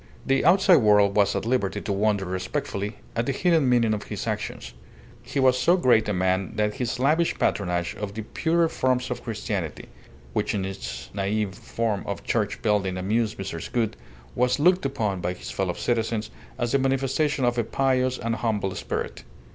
The 0.25 0.43
outside 0.43 0.77
world 0.77 1.15
was 1.15 1.35
at 1.35 1.45
liberty 1.45 1.79
to 1.81 1.93
wonder 1.93 2.25
respectfully 2.25 2.95
at 3.15 3.27
the 3.27 3.31
hidden 3.31 3.69
meaning 3.69 3.93
of 3.93 4.05
his 4.05 4.25
actions. 4.25 4.73
He 5.21 5.39
was 5.39 5.59
so 5.59 5.77
great 5.77 6.09
a 6.09 6.11
man 6.13 6.55
that 6.55 6.73
his 6.77 6.97
lavish 6.97 7.37
patronage 7.37 7.95
of 7.97 8.15
the 8.15 8.23
"purer 8.23 8.67
forms 8.67 9.11
of 9.11 9.23
Christianity" 9.23 9.89
(which 10.33 10.55
in 10.55 10.65
its 10.65 11.11
naive 11.13 11.53
form 11.53 12.01
of 12.07 12.23
church 12.23 12.63
building 12.63 12.97
amused 12.97 13.37
Mrs. 13.37 13.71
Gould) 13.71 13.95
was 14.33 14.57
looked 14.57 14.87
upon 14.87 15.21
by 15.21 15.33
his 15.35 15.51
fellow 15.51 15.73
citizens 15.75 16.31
as 16.57 16.71
the 16.71 16.79
manifestation 16.79 17.45
of 17.45 17.59
a 17.59 17.63
pious 17.63 18.17
and 18.17 18.37
humble 18.37 18.73
spirit. 18.73 19.23